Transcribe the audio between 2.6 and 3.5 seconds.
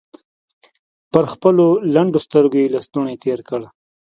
يې لستوڼۍ تېر